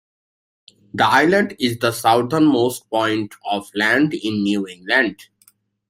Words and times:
The 0.95 1.05
island 1.05 1.55
is 1.59 1.77
the 1.77 1.91
southernmost 1.91 2.89
point 2.89 3.35
of 3.45 3.69
land 3.75 4.15
in 4.15 4.41
New 4.41 4.65
England. 4.65 5.27